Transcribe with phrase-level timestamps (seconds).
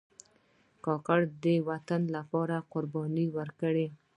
[0.85, 3.87] کاکړ د وطن لپاره قربانۍ ورکړي.